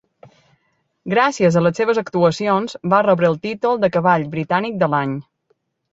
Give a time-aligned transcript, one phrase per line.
[1.13, 5.15] Gràcies a les seves actuacions, va rebre el títol de cavall britànic de l'any.